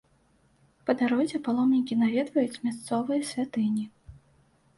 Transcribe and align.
Па 0.87 0.91
дарозе 1.01 1.39
паломнікі 1.47 1.93
наведваюць 1.99 2.61
мясцовыя 2.69 3.21
святыні. 3.35 3.85